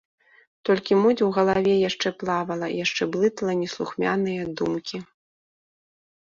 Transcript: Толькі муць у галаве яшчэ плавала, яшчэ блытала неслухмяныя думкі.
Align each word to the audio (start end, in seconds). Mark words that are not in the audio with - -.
Толькі 0.67 0.95
муць 1.01 1.23
у 1.25 1.27
галаве 1.35 1.73
яшчэ 1.89 2.11
плавала, 2.23 2.67
яшчэ 2.83 3.03
блытала 3.17 3.53
неслухмяныя 3.61 4.43
думкі. 4.63 4.97